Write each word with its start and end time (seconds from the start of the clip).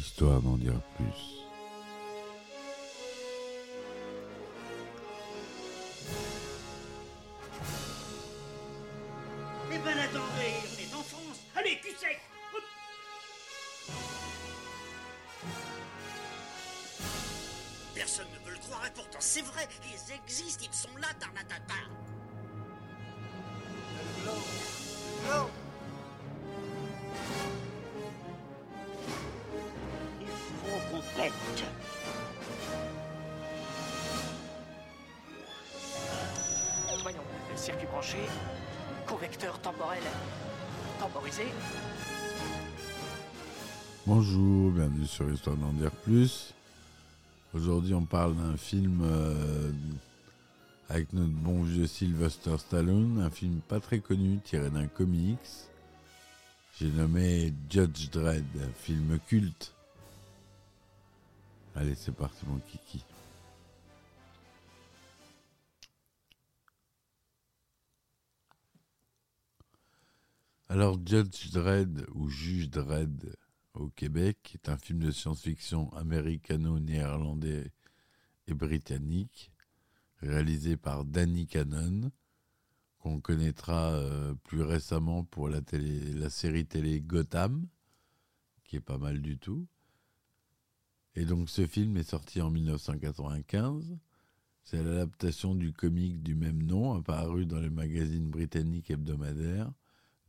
histoire 0.00 0.40
d'en 0.40 0.56
dire 0.56 0.80
plus. 0.96 1.49
Branché, 38.00 38.16
temporel 39.62 40.02
temporisé. 40.98 41.42
Bonjour, 44.06 44.70
bienvenue 44.70 45.06
sur 45.06 45.30
Histoire 45.30 45.56
d'en 45.56 45.72
dire 45.74 45.90
plus. 45.90 46.54
Aujourd'hui, 47.52 47.92
on 47.92 48.06
parle 48.06 48.36
d'un 48.36 48.56
film 48.56 49.02
euh, 49.04 49.70
avec 50.88 51.12
notre 51.12 51.28
bon 51.28 51.62
vieux 51.62 51.86
Sylvester 51.86 52.56
Stallone, 52.56 53.20
un 53.20 53.30
film 53.30 53.60
pas 53.68 53.80
très 53.80 53.98
connu 53.98 54.38
tiré 54.44 54.70
d'un 54.70 54.86
comics. 54.86 55.38
J'ai 56.78 56.88
nommé 56.88 57.52
Judge 57.68 58.08
Dredd, 58.08 58.46
film 58.78 59.18
culte. 59.28 59.74
Allez, 61.76 61.94
c'est 61.96 62.14
parti, 62.14 62.46
mon 62.46 62.60
kiki. 62.60 63.04
Alors, 70.72 71.00
Judge 71.04 71.50
Dredd 71.50 72.06
ou 72.14 72.28
Juge 72.28 72.70
Dredd 72.70 73.34
au 73.74 73.88
Québec 73.88 74.52
est 74.54 74.68
un 74.68 74.76
film 74.76 75.00
de 75.00 75.10
science-fiction 75.10 75.92
américano-néerlandais 75.94 77.72
et 78.46 78.54
britannique 78.54 79.50
réalisé 80.18 80.76
par 80.76 81.04
Danny 81.04 81.48
Cannon 81.48 82.12
qu'on 83.00 83.20
connaîtra 83.20 83.94
euh, 83.94 84.36
plus 84.44 84.62
récemment 84.62 85.24
pour 85.24 85.48
la, 85.48 85.60
série 86.30 86.66
télé 86.66 87.00
Gotham 87.00 87.66
qui 88.62 88.76
est 88.76 88.80
pas 88.80 88.98
mal 88.98 89.20
du 89.20 89.38
tout. 89.38 89.66
Et 91.16 91.24
donc 91.24 91.50
ce 91.50 91.66
film 91.66 91.96
est 91.96 92.08
sorti 92.08 92.40
en 92.40 92.50
1995. 92.50 93.98
C'est 94.62 94.84
l'adaptation 94.84 95.56
du 95.56 95.72
comic 95.72 96.22
du 96.22 96.36
même 96.36 96.62
nom 96.62 96.94
apparu 96.94 97.44
dans 97.44 97.58
les 97.58 97.70
magazines 97.70 98.30
britanniques 98.30 98.92
hebdomadaires 98.92 99.72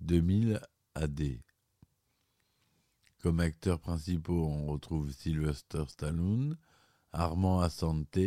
2000 0.02 0.60
AD. 0.96 1.22
Comme 3.20 3.40
acteurs 3.40 3.80
principaux, 3.80 4.46
on 4.46 4.66
retrouve 4.66 5.12
Sylvester 5.12 5.84
Stallone, 5.88 6.58
Armand 7.14 7.62
Assante, 7.62 8.18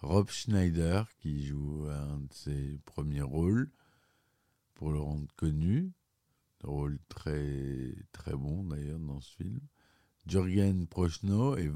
Rob 0.00 0.30
Schneider, 0.30 1.06
qui 1.18 1.44
joue 1.44 1.86
un 1.90 2.20
de 2.20 2.32
ses 2.32 2.78
premiers 2.84 3.22
rôles, 3.22 3.70
pour 4.74 4.92
le 4.92 5.00
rendre 5.00 5.28
connu. 5.36 5.92
Rôle 6.62 6.98
très, 7.08 7.94
très 8.12 8.34
bon 8.34 8.64
d'ailleurs 8.64 8.98
dans 8.98 9.20
ce 9.20 9.36
film. 9.36 9.60
Jürgen 10.26 10.86
Prochnow 10.86 11.56
et 11.56 11.68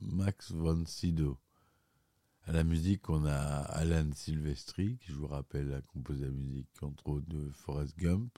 Max 0.00 0.52
von 0.52 0.84
Sydow. 0.86 1.38
À 2.44 2.52
la 2.52 2.64
musique, 2.64 3.08
on 3.08 3.24
a 3.24 3.34
Alan 3.34 4.10
Silvestri, 4.14 4.98
qui, 4.98 5.12
je 5.12 5.16
vous 5.16 5.28
rappelle, 5.28 5.72
a 5.72 5.80
composé 5.80 6.24
la 6.24 6.32
musique, 6.32 6.68
entre 6.82 7.08
autres, 7.08 7.28
de 7.28 7.50
Forrest 7.50 7.96
Gump, 7.96 8.36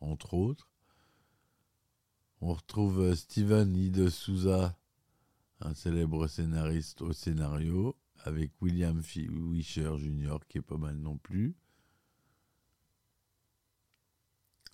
entre 0.00 0.34
autres. 0.34 0.70
On 2.40 2.52
retrouve 2.54 3.14
Steven 3.14 3.76
I. 3.76 4.10
Souza, 4.10 4.78
un 5.60 5.74
célèbre 5.74 6.26
scénariste 6.28 7.02
au 7.02 7.12
scénario, 7.12 7.96
avec 8.24 8.52
William 8.60 9.00
Wisher 9.00 9.96
Jr., 9.98 10.38
qui 10.48 10.58
est 10.58 10.62
pas 10.62 10.76
mal 10.76 10.96
non 10.96 11.18
plus. 11.18 11.56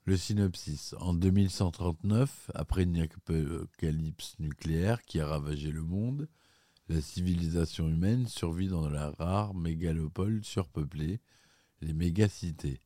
Le 0.06 0.18
synopsis. 0.18 0.94
En 0.98 1.14
2139, 1.14 2.50
après 2.54 2.82
une 2.82 3.00
apocalypse 3.00 4.38
nucléaire 4.38 5.00
qui 5.02 5.20
a 5.20 5.26
ravagé 5.26 5.72
le 5.72 5.82
monde, 5.82 6.28
la 6.88 7.00
civilisation 7.00 7.88
humaine 7.88 8.26
survit 8.26 8.68
dans 8.68 8.90
la 8.90 9.10
rare 9.12 9.54
mégalopole 9.54 10.44
surpeuplée, 10.44 11.20
les 11.80 11.94
mégacités, 11.94 12.80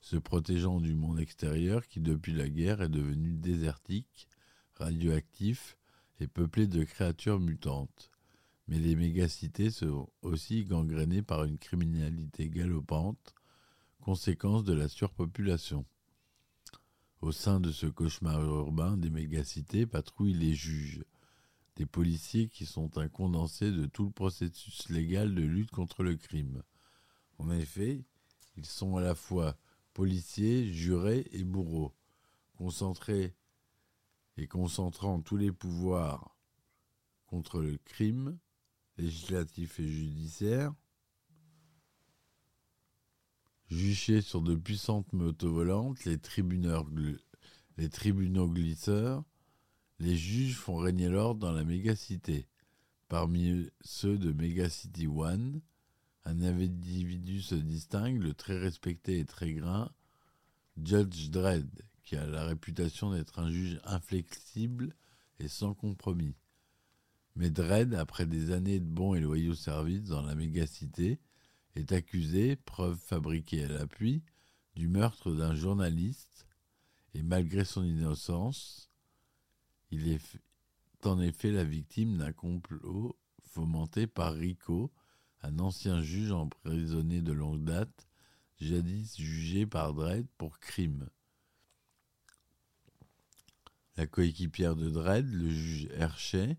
se 0.00 0.16
protégeant 0.16 0.80
du 0.80 0.94
monde 0.94 1.20
extérieur 1.20 1.86
qui 1.86 2.00
depuis 2.00 2.32
la 2.32 2.48
guerre 2.48 2.82
est 2.82 2.88
devenu 2.88 3.34
désertique, 3.34 4.28
radioactif 4.74 5.76
et 6.20 6.26
peuplé 6.26 6.66
de 6.66 6.84
créatures 6.84 7.40
mutantes. 7.40 8.10
Mais 8.68 8.78
les 8.78 8.96
mégacités 8.96 9.70
sont 9.70 10.08
aussi 10.22 10.64
gangrénées 10.64 11.22
par 11.22 11.44
une 11.44 11.58
criminalité 11.58 12.48
galopante, 12.48 13.34
conséquence 14.00 14.64
de 14.64 14.74
la 14.74 14.88
surpopulation. 14.88 15.84
Au 17.20 17.32
sein 17.32 17.60
de 17.60 17.72
ce 17.72 17.86
cauchemar 17.86 18.42
urbain 18.42 18.96
des 18.96 19.10
mégacités 19.10 19.86
patrouillent 19.86 20.34
les 20.34 20.54
juges, 20.54 21.04
des 21.76 21.86
policiers 21.86 22.48
qui 22.48 22.66
sont 22.66 22.98
un 22.98 23.08
condensé 23.08 23.72
de 23.72 23.86
tout 23.86 24.04
le 24.04 24.10
processus 24.10 24.88
légal 24.88 25.34
de 25.34 25.42
lutte 25.42 25.70
contre 25.70 26.02
le 26.02 26.16
crime. 26.16 26.62
En 27.38 27.50
effet, 27.50 28.04
ils 28.56 28.66
sont 28.66 28.96
à 28.96 29.00
la 29.00 29.14
fois 29.14 29.56
policiers, 29.98 30.72
jurés 30.72 31.26
et 31.32 31.42
bourreaux, 31.42 31.92
concentrés 32.56 33.34
et 34.36 34.46
concentrant 34.46 35.20
tous 35.20 35.36
les 35.36 35.50
pouvoirs 35.50 36.38
contre 37.26 37.60
le 37.60 37.78
crime, 37.78 38.38
législatif 38.96 39.80
et 39.80 39.88
judiciaire, 39.88 40.72
juchés 43.66 44.20
sur 44.20 44.40
de 44.40 44.54
puissantes 44.54 45.12
motos 45.12 45.50
volantes, 45.52 46.04
les, 46.04 46.16
les 47.76 47.88
tribunaux 47.90 48.48
glisseurs, 48.48 49.24
les 49.98 50.16
juges 50.16 50.58
font 50.58 50.76
régner 50.76 51.08
l'ordre 51.08 51.40
dans 51.40 51.52
la 51.52 51.64
mégacité. 51.64 52.46
Parmi 53.08 53.68
ceux 53.80 54.16
de 54.16 54.30
Megacity 54.30 55.08
One, 55.08 55.60
un 56.28 56.42
individu 56.42 57.40
se 57.40 57.54
distingue, 57.54 58.20
le 58.20 58.34
très 58.34 58.58
respecté 58.58 59.18
et 59.18 59.24
très 59.24 59.54
grain, 59.54 59.90
Judge 60.76 61.30
Dredd, 61.30 61.70
qui 62.04 62.16
a 62.16 62.26
la 62.26 62.44
réputation 62.44 63.12
d'être 63.12 63.38
un 63.38 63.50
juge 63.50 63.80
inflexible 63.84 64.94
et 65.38 65.48
sans 65.48 65.72
compromis. 65.72 66.36
Mais 67.34 67.48
Dredd, 67.48 67.94
après 67.94 68.26
des 68.26 68.50
années 68.50 68.78
de 68.78 68.84
bons 68.84 69.14
et 69.14 69.20
loyaux 69.20 69.54
services 69.54 70.04
dans 70.04 70.20
la 70.20 70.34
mégacité, 70.34 71.18
est 71.76 71.92
accusé, 71.92 72.56
preuve 72.56 72.98
fabriquée 72.98 73.64
à 73.64 73.68
l'appui, 73.68 74.22
du 74.74 74.86
meurtre 74.86 75.32
d'un 75.32 75.54
journaliste, 75.54 76.46
et 77.14 77.22
malgré 77.22 77.64
son 77.64 77.84
innocence, 77.84 78.90
il 79.90 80.08
est 80.08 80.20
en 81.04 81.20
effet 81.20 81.52
la 81.52 81.64
victime 81.64 82.18
d'un 82.18 82.32
complot 82.32 83.18
fomenté 83.44 84.06
par 84.06 84.34
Rico, 84.34 84.92
un 85.42 85.58
ancien 85.58 86.02
juge 86.02 86.32
emprisonné 86.32 87.20
de 87.20 87.32
longue 87.32 87.64
date, 87.64 88.08
jadis 88.60 89.16
jugé 89.16 89.66
par 89.66 89.94
Dredd 89.94 90.26
pour 90.36 90.58
crime. 90.58 91.08
La 93.96 94.06
coéquipière 94.06 94.76
de 94.76 94.90
Dredd, 94.90 95.28
le 95.32 95.48
juge 95.48 95.88
Hershey, 95.92 96.56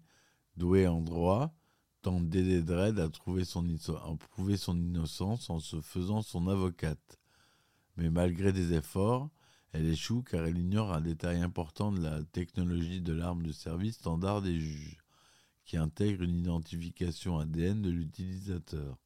doué 0.57 0.87
en 0.87 1.01
droit, 1.01 1.53
tente 2.01 2.29
d'aider 2.29 2.61
Dredd 2.61 2.99
à, 2.99 3.09
prouver 3.09 3.45
son 3.45 4.77
innocence 4.77 5.49
en 5.49 5.59
se 5.59 5.81
faisant 5.81 6.21
son 6.21 6.47
avocate. 6.47 7.19
Mais 7.97 8.09
malgré 8.09 8.53
des 8.53 8.73
efforts, 8.73 9.29
elle 9.71 9.87
échoue 9.87 10.23
car 10.23 10.45
elle 10.45 10.57
ignore 10.57 10.93
un 10.93 11.01
détail 11.01 11.41
important 11.41 11.91
de 11.91 12.01
la 12.01 12.23
technologie 12.23 13.01
de 13.01 13.13
l'arme 13.13 13.43
de 13.43 13.51
service 13.51 13.95
standard 13.95 14.41
des 14.41 14.59
juges, 14.59 14.98
qui 15.69 15.77
intègre 15.77 16.23
une 16.23 16.39
identification 16.39 17.37
ADN 17.37 17.83
de 17.83 17.91
l'utilisateur. 17.91 18.97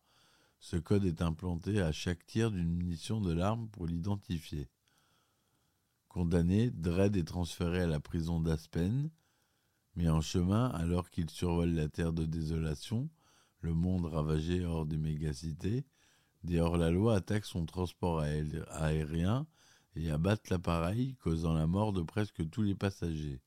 Ce 0.59 0.77
code 0.77 1.03
est 1.03 1.21
implanté 1.21 1.81
à 1.81 1.91
chaque 1.91 2.25
tir 2.25 2.51
d'une 2.51 2.73
munition 2.73 3.19
de 3.19 3.33
l'arme 3.33 3.67
pour 3.67 3.85
l'identifier. 3.85 4.69
Condamné, 6.07 6.71
Dredd 6.71 7.17
est 7.17 7.27
transféré 7.27 7.81
à 7.81 7.87
la 7.87 7.99
prison 7.99 8.39
d'Aspen, 8.39 9.09
mais 9.97 10.07
en 10.07 10.21
chemin, 10.21 10.69
alors 10.69 11.09
qu'il 11.09 11.29
survole 11.29 11.71
la 11.71 11.89
terre 11.89 12.13
de 12.13 12.25
désolation, 12.25 13.09
le 13.59 13.73
monde 13.73 14.05
ravagé 14.05 14.63
hors 14.63 14.85
des 14.85 14.97
mégacités, 14.97 15.83
des 16.45 16.61
hors-la-loi 16.61 17.17
attaquent 17.17 17.43
son 17.43 17.65
transport 17.65 18.21
aérien 18.21 19.47
et 19.97 20.09
abattent 20.11 20.49
l'appareil, 20.49 21.15
causant 21.15 21.55
la 21.55 21.67
mort 21.67 21.91
de 21.91 22.03
presque 22.03 22.49
tous 22.49 22.61
les 22.61 22.75
passagers. 22.75 23.41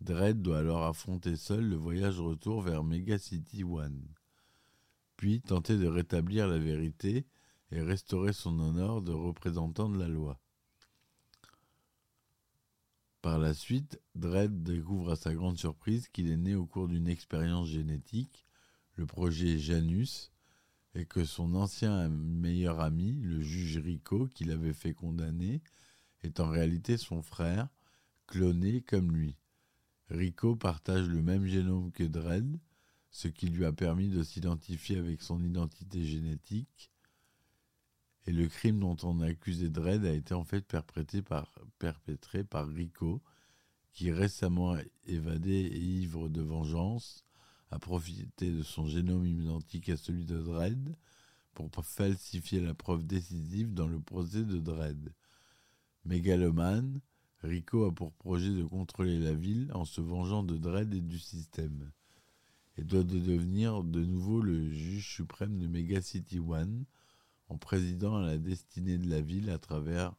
Dredd 0.00 0.42
doit 0.42 0.58
alors 0.58 0.84
affronter 0.84 1.36
seul 1.36 1.68
le 1.68 1.76
voyage 1.76 2.20
retour 2.20 2.62
vers 2.62 2.84
Mega 2.84 3.18
City 3.18 3.64
One, 3.64 4.06
puis 5.16 5.40
tenter 5.40 5.76
de 5.78 5.86
rétablir 5.86 6.46
la 6.46 6.58
vérité 6.58 7.26
et 7.70 7.80
restaurer 7.80 8.32
son 8.32 8.58
honneur 8.60 9.02
de 9.02 9.12
représentant 9.12 9.88
de 9.88 9.98
la 9.98 10.08
loi. 10.08 10.38
Par 13.22 13.38
la 13.38 13.54
suite, 13.54 14.00
Dredd 14.14 14.62
découvre 14.62 15.12
à 15.12 15.16
sa 15.16 15.34
grande 15.34 15.58
surprise 15.58 16.08
qu'il 16.08 16.30
est 16.30 16.36
né 16.36 16.54
au 16.54 16.66
cours 16.66 16.86
d'une 16.86 17.08
expérience 17.08 17.68
génétique, 17.68 18.46
le 18.94 19.06
projet 19.06 19.58
Janus, 19.58 20.30
et 20.94 21.06
que 21.06 21.24
son 21.24 21.54
ancien 21.54 22.08
meilleur 22.08 22.80
ami, 22.80 23.20
le 23.22 23.40
juge 23.40 23.78
Rico, 23.78 24.28
qui 24.28 24.44
l'avait 24.44 24.72
fait 24.72 24.94
condamner, 24.94 25.60
est 26.22 26.38
en 26.38 26.48
réalité 26.48 26.96
son 26.96 27.20
frère, 27.22 27.68
cloné 28.26 28.80
comme 28.80 29.12
lui. 29.12 29.36
Rico 30.10 30.54
partage 30.56 31.08
le 31.08 31.22
même 31.22 31.46
génome 31.46 31.90
que 31.90 32.04
Dredd, 32.04 32.58
ce 33.10 33.28
qui 33.28 33.48
lui 33.48 33.64
a 33.64 33.72
permis 33.72 34.08
de 34.08 34.22
s'identifier 34.22 34.98
avec 34.98 35.22
son 35.22 35.42
identité 35.42 36.04
génétique. 36.04 36.90
Et 38.26 38.32
le 38.32 38.48
crime 38.48 38.80
dont 38.80 38.96
on 39.02 39.20
a 39.20 39.26
accusé 39.26 39.68
Dredd 39.68 40.04
a 40.04 40.12
été 40.12 40.34
en 40.34 40.44
fait 40.44 40.60
perpétré 40.62 41.22
par, 41.22 41.52
perpétré 41.78 42.44
Rico, 42.52 43.22
qui 43.92 44.12
récemment 44.12 44.76
évadé 45.06 45.52
et 45.52 45.78
ivre 45.78 46.28
de 46.28 46.42
vengeance 46.42 47.24
a 47.70 47.78
profité 47.78 48.50
de 48.50 48.62
son 48.62 48.86
génome 48.86 49.26
identique 49.26 49.88
à 49.88 49.96
celui 49.96 50.24
de 50.24 50.38
Dredd 50.38 50.94
pour 51.54 51.70
falsifier 51.82 52.60
la 52.60 52.74
preuve 52.74 53.06
décisive 53.06 53.72
dans 53.72 53.88
le 53.88 53.98
procès 53.98 54.44
de 54.44 54.58
Dredd. 54.58 55.12
Mégalomane, 56.04 57.00
Rico 57.42 57.84
a 57.84 57.94
pour 57.94 58.12
projet 58.12 58.50
de 58.50 58.64
contrôler 58.64 59.18
la 59.18 59.34
ville 59.34 59.70
en 59.74 59.84
se 59.84 60.00
vengeant 60.00 60.42
de 60.42 60.56
Dredd 60.56 60.94
et 60.94 61.00
du 61.00 61.18
système, 61.18 61.90
et 62.76 62.84
doit 62.84 63.04
devenir 63.04 63.84
de 63.84 64.04
nouveau 64.04 64.40
le 64.40 64.70
juge 64.70 65.14
suprême 65.16 65.58
de 65.58 65.66
Mega 65.66 66.00
City 66.00 66.38
One, 66.38 66.84
en 67.48 67.58
présidant 67.58 68.16
à 68.16 68.26
la 68.26 68.38
destinée 68.38 68.98
de 68.98 69.08
la 69.08 69.20
ville 69.20 69.50
à 69.50 69.58
travers 69.58 70.14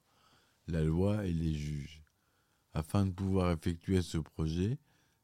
la 0.68 0.84
loi 0.84 1.26
et 1.26 1.34
les 1.34 1.54
juges. 1.54 2.02
Afin 2.74 3.06
de 3.06 3.12
pouvoir 3.12 3.52
effectuer 3.52 4.02
ce 4.02 4.18
projet, 4.18 4.78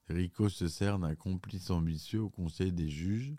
Rico 0.10 0.50
se 0.50 0.68
sert 0.68 1.00
d'un 1.00 1.16
complice 1.16 1.70
ambitieux 1.70 2.22
au 2.22 2.30
Conseil 2.30 2.72
des 2.72 2.90
juges 2.90 3.36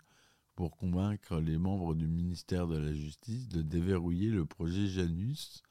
pour 0.55 0.77
convaincre 0.77 1.39
les 1.39 1.57
membres 1.57 1.93
du 1.93 2.07
ministère 2.07 2.67
de 2.67 2.77
la 2.77 2.93
Justice 2.93 3.49
de 3.49 3.61
déverrouiller 3.61 4.29
le 4.29 4.45
projet 4.45 4.87
Janus 4.87 5.61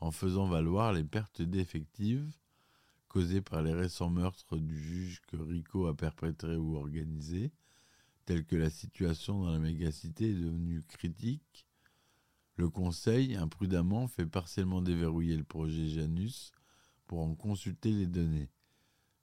en 0.00 0.10
faisant 0.10 0.46
valoir 0.46 0.92
les 0.92 1.04
pertes 1.04 1.42
d'effectifs 1.42 2.40
causées 3.08 3.40
par 3.40 3.62
les 3.62 3.74
récents 3.74 4.08
meurtres 4.08 4.56
du 4.56 4.78
juge 4.78 5.20
que 5.26 5.36
Rico 5.36 5.86
a 5.86 5.96
perpétré 5.96 6.56
ou 6.56 6.76
organisé, 6.76 7.50
tels 8.24 8.44
que 8.44 8.56
la 8.56 8.70
situation 8.70 9.42
dans 9.42 9.50
la 9.50 9.58
mégacité 9.58 10.30
est 10.30 10.34
devenue 10.34 10.82
critique. 10.84 11.66
Le 12.56 12.68
Conseil, 12.68 13.34
imprudemment, 13.34 14.06
fait 14.06 14.26
partiellement 14.26 14.80
déverrouiller 14.80 15.36
le 15.36 15.44
projet 15.44 15.88
Janus 15.88 16.52
pour 17.06 17.20
en 17.20 17.34
consulter 17.34 17.90
les 17.90 18.06
données. 18.06 18.48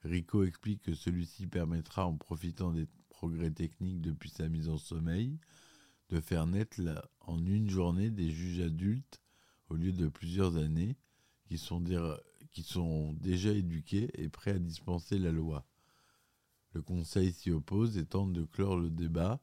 Rico 0.04 0.44
explique 0.44 0.82
que 0.82 0.94
celui-ci 0.94 1.48
permettra, 1.48 2.06
en 2.06 2.18
profitant 2.18 2.72
des 2.72 2.88
progrès 3.10 3.52
techniques 3.52 4.02
depuis 4.02 4.30
sa 4.30 4.50
mise 4.50 4.68
en 4.68 4.78
sommeil, 4.78 5.40
de 6.10 6.20
faire 6.20 6.46
naître 6.46 6.82
en 7.22 7.46
une 7.46 7.70
journée 7.70 8.10
des 8.10 8.32
juges 8.32 8.60
adultes 8.60 9.22
au 9.70 9.76
lieu 9.76 9.92
de 9.92 10.08
plusieurs 10.08 10.58
années, 10.58 10.96
qui 11.48 11.58
sont, 11.58 13.14
déjà 13.14 13.52
éduqués 13.52 14.10
et 14.22 14.30
prêts 14.30 14.52
à 14.52 14.60
dispenser 14.60 15.18
la 15.18 15.32
loi. 15.32 15.66
Le 16.74 16.82
Conseil 16.82 17.32
s'y 17.32 17.52
oppose 17.52 17.98
et 17.98 18.06
tente 18.06 18.34
de 18.34 18.44
clore 18.44 18.78
le 18.78 18.90
débat, 18.90 19.40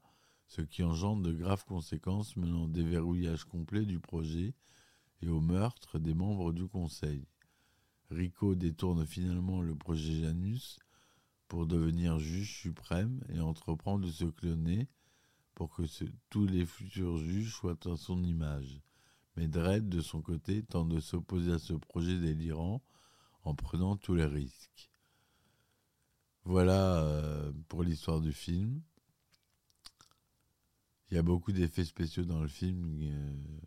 ce 0.47 0.61
qui 0.61 0.83
engendre 0.83 1.23
de 1.23 1.33
graves 1.33 1.65
conséquences 1.65 2.37
menant 2.37 2.65
au 2.65 2.69
déverrouillage 2.69 3.45
complet 3.45 3.85
du 3.85 3.99
projet 3.99 4.55
et 5.23 5.29
au 5.29 5.41
meurtre 5.41 5.99
des 5.99 6.15
membres 6.15 6.53
du 6.53 6.67
Conseil. 6.67 7.27
Rico 8.11 8.55
détourne 8.55 9.07
finalement 9.07 9.63
le 9.63 9.75
projet 9.75 10.21
Janus 10.21 10.79
pour 11.49 11.67
devenir 11.67 12.19
juge 12.19 12.61
suprême 12.61 13.25
et 13.31 13.41
entreprend 13.41 13.99
de 13.99 14.11
se 14.11 14.25
cloner 14.25 14.89
pour 15.55 15.71
que 15.71 15.83
tous 16.29 16.47
les 16.47 16.67
futurs 16.67 17.19
juges 17.19 17.55
soient 17.55 17.79
à 17.87 17.97
son 17.97 18.23
image. 18.25 18.81
Mais 19.37 19.49
Dredd, 19.49 19.89
de 19.89 20.01
son 20.01 20.23
côté, 20.23 20.63
tente 20.63 20.89
de 20.89 21.01
s'opposer 21.01 21.53
à 21.53 21.59
ce 21.59 21.73
projet 21.73 22.19
délirant 22.19 22.83
en 23.43 23.55
prenant 23.55 23.97
tous 23.97 24.15
les 24.15 24.27
risques. 24.27 24.91
Voilà 26.45 27.03
euh, 27.03 27.53
pour 27.69 27.83
l'histoire 27.83 28.21
du 28.21 28.33
film. 28.33 28.83
Il 31.11 31.15
y 31.15 31.19
a 31.19 31.23
beaucoup 31.23 31.53
d'effets 31.53 31.85
spéciaux 31.85 32.25
dans 32.25 32.41
le 32.41 32.49
film 32.49 33.01
euh, 33.03 33.61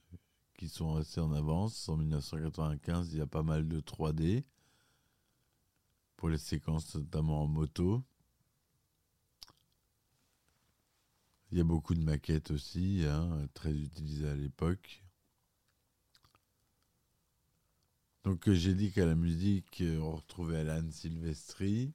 qui 0.58 0.70
sont 0.70 0.96
assez 0.96 1.20
en 1.20 1.32
avance. 1.32 1.90
En 1.90 1.98
1995, 1.98 3.14
il 3.14 3.20
y 3.20 3.22
a 3.22 3.28
pas 3.28 3.44
mal 3.44 3.68
de 3.68 3.80
3D 3.80 4.44
pour 6.18 6.30
les 6.30 6.38
séquences 6.38 6.96
notamment 6.96 7.44
en 7.44 7.48
moto. 7.48 8.04
Il 11.52 11.58
y 11.58 11.62
a 11.62 11.64
beaucoup 11.64 11.96
de 11.96 12.04
maquettes 12.04 12.52
aussi, 12.52 13.06
hein, 13.08 13.48
très 13.54 13.74
utilisées 13.74 14.28
à 14.28 14.36
l'époque. 14.36 15.07
Donc 18.28 18.50
euh, 18.50 18.54
j'ai 18.54 18.74
dit 18.74 18.92
qu'à 18.92 19.06
la 19.06 19.16
musique, 19.16 19.80
euh, 19.80 20.02
on 20.02 20.18
retrouvait 20.18 20.58
Alan 20.58 20.92
Silvestri. 20.92 21.94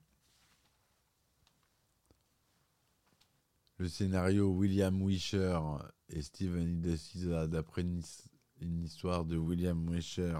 Le 3.76 3.86
scénario 3.86 4.48
William 4.48 4.98
Wisher 5.06 5.60
et 6.08 6.22
Steven 6.22 6.78
Idesiza 6.78 7.46
d'après 7.48 7.82
une, 7.82 8.82
histoire 8.82 9.26
de 9.26 9.36
William 9.36 9.86
Wisher 9.86 10.38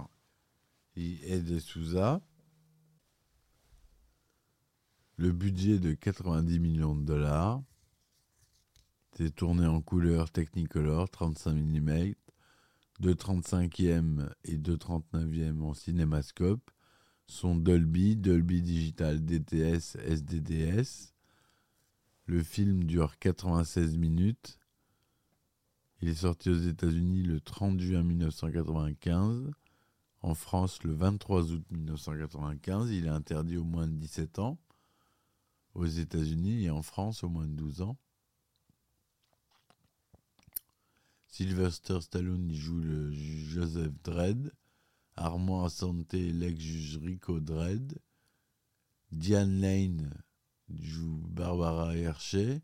et 0.97 1.31
Ed 1.31 1.59
Souza. 1.59 2.23
Le 5.17 5.31
budget 5.31 5.79
de 5.79 5.93
90 5.93 6.59
millions 6.59 6.95
de 6.95 7.05
dollars. 7.05 7.63
C'est 9.19 9.35
tourné 9.35 9.67
en 9.67 9.83
couleur 9.83 10.31
Technicolor 10.31 11.11
35 11.11 11.53
mm 11.53 12.15
2,35e 13.03 14.31
et 14.45 14.57
2,39e 14.59 15.61
en 15.61 15.75
cinémascope 15.75 16.71
sont 17.27 17.57
Dolby, 17.57 18.15
Dolby 18.17 18.63
Digital 18.63 19.25
DTS, 19.25 19.97
SDDS. 19.97 21.13
Le 22.27 22.43
film 22.45 22.85
dure 22.85 23.19
96 23.19 23.97
minutes. 23.97 24.61
Il 26.01 26.11
est 26.11 26.15
sorti 26.15 26.49
aux 26.49 26.55
États-Unis 26.57 27.25
le 27.25 27.41
30 27.41 27.81
juin 27.81 28.05
1995. 28.05 29.51
En 30.21 30.35
France, 30.35 30.85
le 30.85 30.93
23 30.93 31.51
août 31.51 31.65
1995. 31.73 32.93
Il 32.93 33.07
est 33.07 33.09
interdit 33.09 33.57
au 33.57 33.65
moins 33.65 33.89
de 33.89 33.95
17 33.95 34.39
ans. 34.39 34.59
Aux 35.75 35.87
États-Unis 35.87 36.67
et 36.67 36.71
en 36.71 36.83
France, 36.83 37.25
au 37.25 37.29
moins 37.29 37.49
de 37.49 37.55
12 37.55 37.83
ans. 37.83 37.97
Sylvester 41.33 41.99
Stallone 42.03 42.53
joue 42.53 42.83
le 42.83 43.11
Joseph 43.11 43.95
Dredd, 44.05 44.53
Armand 45.17 45.71
Santé 45.71 46.31
l'ex-juge 46.31 46.99
Rico 46.99 47.41
Dredd, 47.41 47.95
Diane 49.13 49.59
Lane 49.63 50.23
joue 50.69 51.27
Barbara 51.29 51.97
Hershey, 51.97 52.61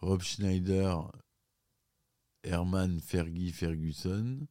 Rob 0.00 0.20
Schneider, 0.20 1.12
Herman 2.42 3.00
Fergie 3.00 3.52
Ferguson. 3.52 4.48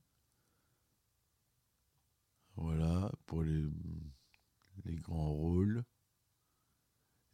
Voilà 2.55 3.11
pour 3.25 3.43
les 3.43 4.95
grands 4.95 5.33
rôles. 5.33 5.83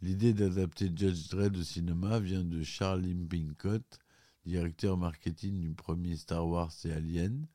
L'idée 0.04 0.32
d'adapter 0.32 0.92
Judge 0.96 1.30
Dredd 1.30 1.58
au 1.58 1.64
cinéma 1.64 2.20
vient 2.20 2.44
de 2.44 2.62
Charles 2.62 3.16
Pincott, 3.28 4.00
directeur 4.46 4.96
marketing 4.96 5.60
du 5.60 5.74
premier 5.74 6.16
Star 6.16 6.48
Wars 6.48 6.72
et 6.86 6.92
Alien, 6.92 7.48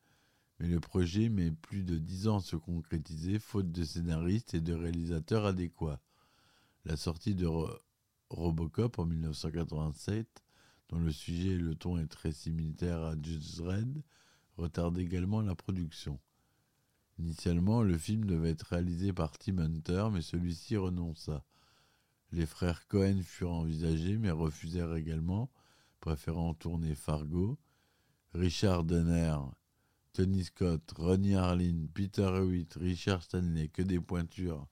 mais 0.59 0.67
le 0.67 0.81
projet 0.81 1.29
met 1.29 1.51
plus 1.51 1.83
de 1.83 1.97
dix 1.97 2.27
ans 2.27 2.39
à 2.39 2.41
se 2.41 2.57
concrétiser 2.57 3.39
faute 3.39 3.71
de 3.71 3.85
scénaristes 3.85 4.53
et 4.55 4.59
de 4.59 4.73
réalisateurs 4.73 5.45
adéquats. 5.45 6.01
La 6.83 6.97
sortie 6.97 7.33
de 7.33 7.47
Robocop 8.29 8.99
en 8.99 9.05
1987, 9.05 10.43
dont 10.89 10.99
le 10.99 11.13
sujet 11.13 11.51
et 11.51 11.57
le 11.57 11.75
ton 11.75 11.97
est 11.97 12.07
très 12.07 12.33
similaire 12.33 13.03
à 13.03 13.13
Judge 13.13 13.55
Dredd, 13.55 14.03
retarde 14.57 14.97
également 14.97 15.39
la 15.39 15.55
production. 15.55 16.19
Initialement, 17.19 17.83
le 17.83 17.97
film 17.97 18.25
devait 18.25 18.49
être 18.49 18.67
réalisé 18.67 19.13
par 19.13 19.37
Tim 19.37 19.59
Hunter, 19.59 20.09
mais 20.11 20.21
celui-ci 20.21 20.75
renonça. 20.75 21.45
Les 22.33 22.47
frères 22.47 22.87
Cohen 22.87 23.21
furent 23.23 23.51
envisagés 23.51 24.17
mais 24.17 24.31
refusèrent 24.31 24.95
également, 24.95 25.51
préférant 25.99 26.55
tourner 26.55 26.95
Fargo. 26.95 27.59
Richard 28.33 28.83
Donner 28.85 29.37
Tony 30.13 30.43
Scott, 30.43 30.81
Ronnie 30.97 31.35
Harlin, 31.35 31.85
Peter 31.93 32.23
Hewitt, 32.23 32.73
Richard 32.73 33.21
Stanley, 33.21 33.67
que 33.67 33.83
des 33.83 33.99
pointures 33.99 34.67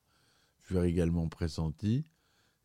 furent 0.57 0.85
également 0.85 1.27
pressentis, 1.27 2.03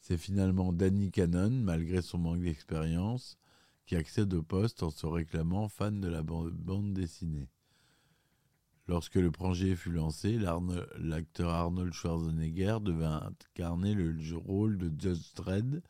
c'est 0.00 0.16
finalement 0.16 0.72
Danny 0.72 1.10
Cannon, 1.10 1.50
malgré 1.50 2.00
son 2.00 2.16
manque 2.16 2.40
d'expérience, 2.40 3.36
qui 3.84 3.96
accède 3.96 4.32
au 4.32 4.42
poste 4.42 4.82
en 4.82 4.90
se 4.90 5.04
réclamant 5.04 5.68
fan 5.68 6.00
de 6.00 6.08
la 6.08 6.22
bande 6.22 6.94
dessinée. 6.94 7.50
Lorsque 8.88 9.16
le 9.16 9.32
projet 9.32 9.74
fut 9.74 9.90
lancé, 9.90 10.38
l'acteur 10.98 11.50
Arnold 11.50 11.92
Schwarzenegger 11.92 12.78
devait 12.80 13.04
incarner 13.04 13.94
le 13.94 14.16
rôle 14.36 14.78
de 14.78 14.92
Judge 14.96 15.34
Dredd, 15.34 15.82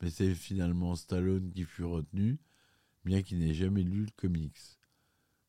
mais 0.00 0.10
c'est 0.10 0.34
finalement 0.34 0.94
Stallone 0.94 1.50
qui 1.52 1.64
fut 1.64 1.84
retenu, 1.84 2.38
bien 3.04 3.22
qu'il 3.22 3.40
n'ait 3.40 3.54
jamais 3.54 3.82
lu 3.82 4.04
le 4.04 4.12
comics. 4.16 4.78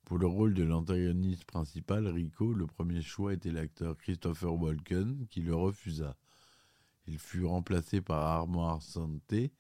Pour 0.06 0.18
le 0.18 0.26
rôle 0.26 0.56
de 0.56 0.64
l'antagoniste 0.64 1.46
principal, 1.46 2.08
Rico, 2.08 2.52
le 2.52 2.66
premier 2.66 3.02
choix 3.02 3.34
était 3.34 3.52
l'acteur 3.52 3.96
Christopher 3.98 4.54
Walken, 4.54 5.28
qui 5.30 5.42
le 5.42 5.56
refusa. 5.56 6.18
Il 7.06 7.20
fut 7.20 7.46
remplacé 7.46 8.02
par 8.02 8.24
Armand 8.24 8.80
Santé, 8.80 9.54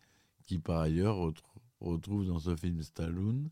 qui 0.47 0.57
par 0.57 0.79
ailleurs 0.79 1.31
retrouve 1.79 2.25
dans 2.25 2.39
ce 2.39 2.55
film 2.55 2.81
Stallone, 2.81 3.51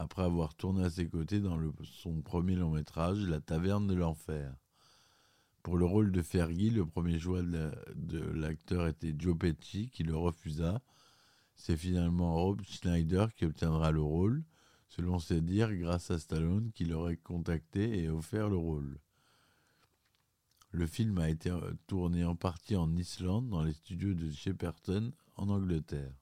après 0.00 0.22
avoir 0.22 0.54
tourné 0.54 0.82
à 0.82 0.88
ses 0.88 1.06
côtés 1.06 1.40
dans 1.40 1.60
son 1.84 2.22
premier 2.22 2.54
long 2.54 2.70
métrage, 2.70 3.18
La 3.28 3.38
Taverne 3.38 3.86
de 3.86 3.92
l'Enfer. 3.92 4.50
Pour 5.62 5.76
le 5.76 5.84
rôle 5.84 6.10
de 6.10 6.22
Fergie, 6.22 6.70
le 6.70 6.86
premier 6.86 7.18
choix 7.18 7.42
de 7.42 8.18
l'acteur 8.32 8.86
était 8.86 9.14
Joe 9.18 9.36
Pesci, 9.36 9.90
qui 9.90 10.02
le 10.02 10.16
refusa. 10.16 10.80
C'est 11.54 11.76
finalement 11.76 12.34
Rob 12.34 12.62
Schneider 12.62 13.34
qui 13.34 13.44
obtiendra 13.44 13.90
le 13.90 14.00
rôle, 14.00 14.42
selon 14.88 15.18
ses 15.18 15.42
dires, 15.42 15.74
grâce 15.74 16.10
à 16.10 16.18
Stallone 16.18 16.72
qui 16.72 16.86
l'aurait 16.86 17.18
contacté 17.18 18.02
et 18.02 18.08
offert 18.08 18.48
le 18.48 18.56
rôle. 18.56 18.98
Le 20.70 20.86
film 20.86 21.18
a 21.18 21.28
été 21.28 21.52
tourné 21.86 22.24
en 22.24 22.36
partie 22.36 22.76
en 22.76 22.96
Islande, 22.96 23.50
dans 23.50 23.64
les 23.64 23.74
studios 23.74 24.14
de 24.14 24.30
Shepperton, 24.30 25.12
en 25.36 25.50
Angleterre. 25.50 26.14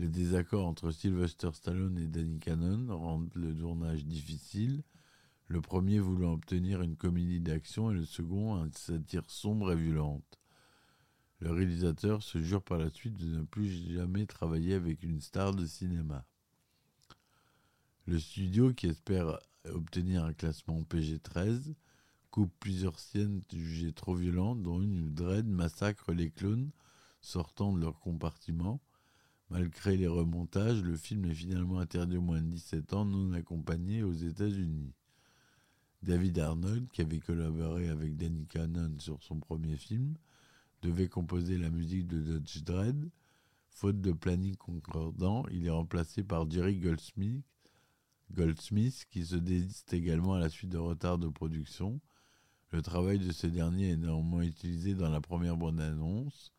Les 0.00 0.08
désaccords 0.08 0.66
entre 0.66 0.92
Sylvester 0.92 1.50
Stallone 1.52 1.98
et 1.98 2.06
Danny 2.06 2.38
Cannon 2.38 2.86
rendent 2.96 3.34
le 3.34 3.54
tournage 3.54 4.06
difficile, 4.06 4.82
le 5.46 5.60
premier 5.60 5.98
voulant 5.98 6.32
obtenir 6.32 6.80
une 6.80 6.96
comédie 6.96 7.42
d'action 7.42 7.90
et 7.90 7.94
le 7.94 8.06
second 8.06 8.54
un 8.54 8.72
satire 8.72 9.28
sombre 9.28 9.72
et 9.72 9.76
violente. 9.76 10.40
Le 11.40 11.52
réalisateur 11.52 12.22
se 12.22 12.40
jure 12.40 12.62
par 12.62 12.78
la 12.78 12.88
suite 12.88 13.18
de 13.18 13.26
ne 13.26 13.42
plus 13.42 13.68
jamais 13.92 14.24
travailler 14.24 14.72
avec 14.72 15.02
une 15.02 15.20
star 15.20 15.54
de 15.54 15.66
cinéma. 15.66 16.24
Le 18.06 18.18
studio, 18.18 18.72
qui 18.72 18.86
espère 18.86 19.38
obtenir 19.66 20.24
un 20.24 20.32
classement 20.32 20.82
PG-13, 20.82 21.74
coupe 22.30 22.54
plusieurs 22.58 22.98
scènes 22.98 23.42
jugées 23.52 23.92
trop 23.92 24.14
violentes, 24.14 24.62
dont 24.62 24.80
une 24.80 25.08
où 25.08 25.10
Dredd 25.10 25.46
massacre 25.46 26.14
les 26.14 26.30
clones 26.30 26.70
sortant 27.20 27.74
de 27.74 27.82
leur 27.82 28.00
compartiment 28.00 28.80
Malgré 29.50 29.96
les 29.96 30.06
remontages, 30.06 30.80
le 30.80 30.96
film 30.96 31.24
est 31.24 31.34
finalement 31.34 31.80
interdit 31.80 32.16
aux 32.16 32.22
moins 32.22 32.40
de 32.40 32.50
17 32.50 32.92
ans 32.92 33.04
non 33.04 33.32
accompagné 33.32 34.04
aux 34.04 34.12
États-Unis. 34.12 34.92
David 36.02 36.38
Arnold, 36.38 36.88
qui 36.92 37.00
avait 37.00 37.18
collaboré 37.18 37.88
avec 37.88 38.16
Danny 38.16 38.46
Cannon 38.46 38.94
sur 38.98 39.20
son 39.24 39.40
premier 39.40 39.76
film, 39.76 40.14
devait 40.82 41.08
composer 41.08 41.58
la 41.58 41.68
musique 41.68 42.06
de 42.06 42.20
Dodge 42.20 42.62
Dredd. 42.62 43.10
Faute 43.70 44.00
de 44.00 44.12
planning 44.12 44.54
concordant, 44.54 45.44
il 45.48 45.66
est 45.66 45.70
remplacé 45.70 46.22
par 46.22 46.48
Jerry 46.48 46.76
Goldsmith, 46.76 47.44
Goldsmith 48.32 49.04
qui 49.10 49.26
se 49.26 49.36
désiste 49.36 49.92
également 49.92 50.34
à 50.34 50.38
la 50.38 50.48
suite 50.48 50.70
de 50.70 50.78
retards 50.78 51.18
de 51.18 51.28
production. 51.28 52.00
Le 52.70 52.82
travail 52.82 53.18
de 53.18 53.32
ce 53.32 53.48
dernier 53.48 53.90
est 53.90 53.96
néanmoins 53.96 54.42
utilisé 54.42 54.94
dans 54.94 55.10
la 55.10 55.20
première 55.20 55.56
bande-annonce 55.56 56.52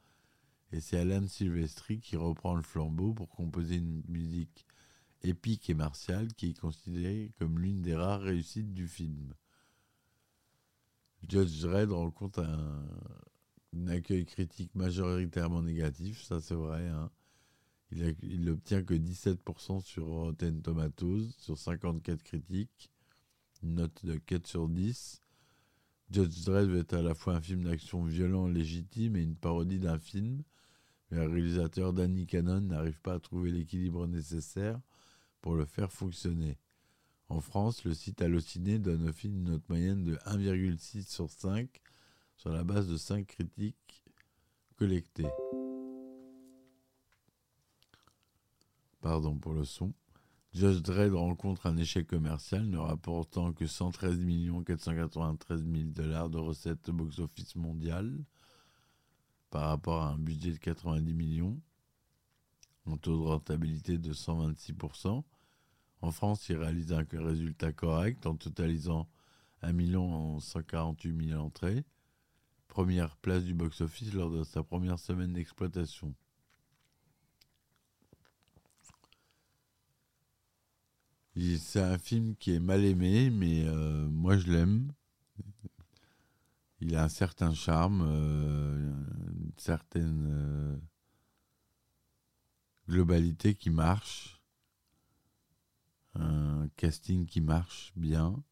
et 0.72 0.80
c'est 0.80 0.98
Alan 0.98 1.28
Silvestri 1.28 2.00
qui 2.00 2.16
reprend 2.16 2.56
le 2.56 2.62
flambeau 2.62 3.14
pour 3.14 3.30
composer 3.30 3.76
une 3.76 4.04
musique 4.08 4.66
épique 5.24 5.70
et 5.70 5.74
martiale 5.74 6.34
qui 6.34 6.50
est 6.50 6.60
considérée 6.60 7.32
comme 7.38 7.60
l'une 7.60 7.82
des 7.82 7.96
rares 7.96 8.22
réussites 8.22 8.74
du 8.74 8.88
film. 8.88 9.34
Judge 11.28 11.62
Dredd 11.62 11.92
rencontre 11.92 12.40
un, 12.40 13.88
accueil 13.88 14.26
critique 14.26 14.74
majoritairement 14.74 15.62
négatif, 15.62 16.24
ça 16.24 16.40
c'est 16.40 16.56
vrai. 16.56 16.88
Hein. 16.88 17.12
Il, 17.92 18.46
n'obtient 18.46 18.84
que 18.84 18.94
17% 18.94 19.82
sur 19.82 20.06
Rotten 20.06 20.62
Tomatoes, 20.62 21.30
sur 21.38 21.58
54 21.58 22.24
critiques, 22.24 22.90
une 23.62 23.76
note 23.76 24.06
de 24.06 24.16
4 24.16 24.48
sur 24.48 24.70
10. 24.70 25.22
Judge 26.10 26.46
Dredd 26.46 26.74
est 26.76 26.94
à 26.94 27.02
la 27.02 27.14
fois 27.14 27.36
un 27.36 27.42
film 27.42 27.66
d'action 27.66 28.04
violent, 28.04 28.48
légitime 28.48 29.18
et 29.18 29.22
une 29.22 29.36
parodie 29.36 29.80
d'un 29.80 30.00
film 30.00 30.44
le 31.12 31.28
réalisateur 31.28 31.94
Danny 31.94 32.26
Cannon 32.26 32.62
n'arrive 32.62 33.02
pas 33.02 33.16
à 33.16 33.20
trouver 33.20 33.52
l'équilibre 33.52 34.08
nécessaire 34.08 34.80
pour 35.42 35.56
le 35.56 35.66
faire 35.66 35.92
fonctionner. 35.92 36.58
En 37.28 37.42
France, 37.42 37.84
le 37.84 37.94
site 37.94 38.22
Allociné 38.22 38.80
donne 38.80 39.08
au 39.08 39.14
film 39.14 39.36
une 39.36 39.52
note 39.52 39.68
moyenne 39.70 40.04
de 40.04 40.16
1,6 40.26 41.10
sur 41.10 41.30
5 41.30 41.82
sur 42.38 42.52
la 42.52 42.64
base 42.64 42.88
de 42.88 42.98
5 42.98 43.28
critiques 43.28 44.04
collectées. 44.78 45.30
Pardon 49.02 49.38
pour 49.38 49.54
le 49.54 49.66
son. 49.66 49.94
Judge 50.54 50.82
Dredd 50.82 51.14
rencontre 51.14 51.66
un 51.68 51.78
échec 51.78 52.08
commercial 52.08 52.66
ne 52.66 52.78
rapportant 52.78 53.54
que 53.54 53.66
113 53.66 54.20
493 54.66 55.64
000 55.64 55.90
dollars 55.92 56.30
de 56.30 56.38
recettes 56.38 56.90
au 56.90 56.94
box-office 56.94 57.56
mondial 57.56 58.26
par 59.52 59.68
rapport 59.68 60.02
à 60.02 60.12
un 60.12 60.18
budget 60.18 60.54
de 60.54 60.58
90 60.58 61.14
millions, 61.14 61.62
un 62.88 62.98
taux 62.98 63.18
de 63.22 63.28
rentabilité 63.28 63.98
de 64.00 64.14
126%. 64.14 65.24
En 66.02 66.12
France, 66.12 66.50
il 66.50 66.58
réalise 66.58 66.94
un 66.94 67.06
résultat 67.12 67.72
correct 67.72 68.26
en 68.26 68.36
totalisant 68.36 69.08
1 69.62 70.40
148 70.40 71.30
000 71.30 71.40
entrées, 71.40 71.84
première 72.68 73.16
place 73.18 73.44
du 73.44 73.54
box-office 73.54 74.14
lors 74.14 74.32
de 74.32 74.44
sa 74.44 74.64
première 74.64 74.98
semaine 74.98 75.34
d'exploitation. 75.34 76.16
C'est 81.36 81.82
un 81.82 81.98
film 81.98 82.36
qui 82.36 82.54
est 82.54 82.60
mal 82.60 82.84
aimé, 82.84 83.30
mais 83.30 83.66
euh, 83.66 84.08
moi 84.10 84.38
je 84.38 84.48
l'aime 84.52 84.92
il 86.82 86.96
a 86.96 87.04
un 87.04 87.10
certain 87.10 87.54
charme, 87.54 88.04
euh, 88.04 88.92
une 89.34 89.52
certaine 89.58 90.28
euh, 90.32 90.76
globalité 92.90 93.54
qui 93.54 93.70
marche, 93.70 94.42
un 96.16 96.68
casting 96.76 97.28
qui 97.28 97.40
marche 97.40 97.94
bien. 97.96 98.44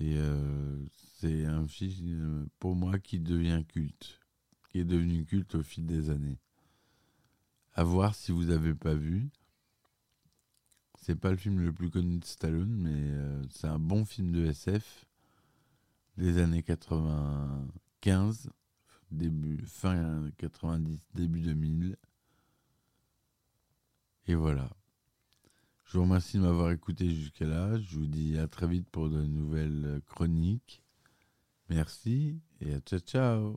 Et 0.00 0.16
euh, 0.16 0.86
c'est 1.18 1.44
un 1.44 1.68
film, 1.68 2.48
pour 2.58 2.74
moi, 2.74 2.98
qui 2.98 3.20
devient 3.20 3.64
culte, 3.68 4.20
qui 4.70 4.78
est 4.78 4.84
devenu 4.84 5.26
culte 5.26 5.56
au 5.56 5.62
fil 5.62 5.84
des 5.84 6.08
années. 6.08 6.40
À 7.74 7.84
voir 7.84 8.14
si 8.14 8.32
vous 8.32 8.44
n'avez 8.44 8.74
pas 8.74 8.94
vu. 8.94 9.28
C'est 11.00 11.16
pas 11.16 11.30
le 11.30 11.36
film 11.36 11.60
le 11.60 11.72
plus 11.72 11.90
connu 11.90 12.18
de 12.18 12.24
Stallone, 12.24 12.74
mais 12.74 13.48
c'est 13.50 13.68
un 13.68 13.78
bon 13.78 14.04
film 14.04 14.32
de 14.32 14.46
SF 14.46 15.07
des 16.18 16.38
années 16.38 16.62
95, 16.62 18.50
début, 19.10 19.64
fin 19.66 20.28
90, 20.36 21.08
début 21.14 21.40
2000. 21.40 21.96
Et 24.26 24.34
voilà. 24.34 24.68
Je 25.86 25.96
vous 25.96 26.04
remercie 26.04 26.36
de 26.36 26.42
m'avoir 26.42 26.72
écouté 26.72 27.08
jusqu'à 27.08 27.46
là. 27.46 27.78
Je 27.78 27.96
vous 27.96 28.06
dis 28.06 28.36
à 28.36 28.46
très 28.48 28.66
vite 28.66 28.88
pour 28.90 29.08
de 29.08 29.22
nouvelles 29.22 30.02
chroniques. 30.06 30.82
Merci 31.70 32.40
et 32.60 32.74
à 32.74 32.80
ciao 32.80 32.98
ciao. 32.98 33.56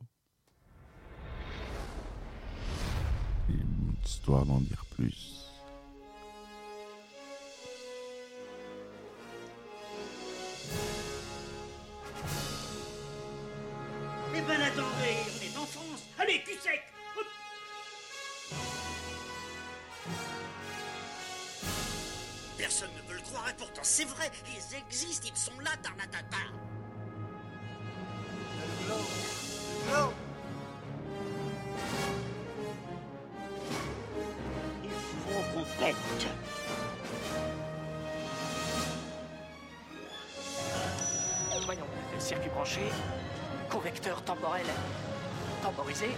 une 3.49 3.95
histoire 4.05 4.45
d'en 4.45 4.61
dire 4.61 4.85
plus. 4.95 5.50
Ils 24.47 24.75
existent, 24.75 25.27
ils 25.29 25.37
sont 25.37 25.59
là, 25.59 25.71
Tarnatata. 25.81 26.37
Non 28.87 30.13
Il 34.83 34.89
faut 34.89 35.43
qu'on 35.53 35.65
Voyons, 41.65 41.85
circuit 42.19 42.49
branché, 42.49 42.81
correcteur 43.69 44.21
temporel 44.23 44.65
temporisé, 45.61 46.09